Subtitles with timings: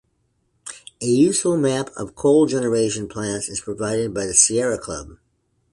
[0.99, 5.19] A useful map of coal generation plants is provided by the Sierra Club.